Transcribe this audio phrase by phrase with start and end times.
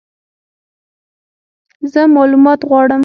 [1.91, 2.99] زه مالومات غواړم!